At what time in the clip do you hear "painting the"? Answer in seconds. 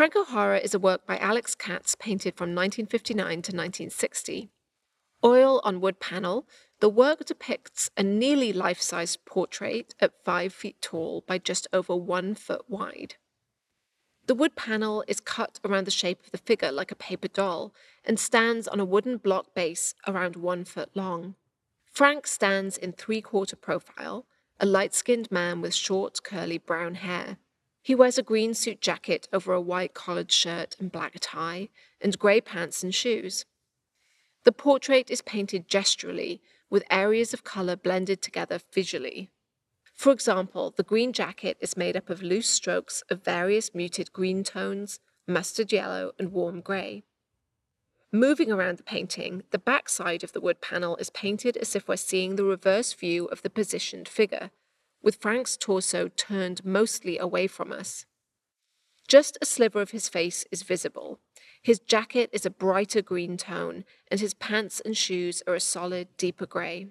48.82-49.58